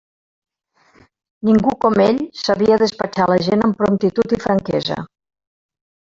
Ningú 1.49 1.73
com 1.85 2.01
ell 2.05 2.21
sabia 2.45 2.79
despatxar 2.85 3.29
la 3.33 3.39
gent 3.49 3.67
amb 3.69 3.79
promptitud 3.83 4.35
i 4.41 4.43
franquesa. 4.49 5.01